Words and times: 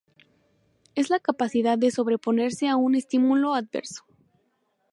Es 0.95 1.11
la 1.11 1.19
capacidad 1.19 1.77
de 1.77 1.91
sobreponerse 1.91 2.67
a 2.67 2.75
un 2.75 2.95
estímulo 2.95 3.53
adverso. 3.53 4.03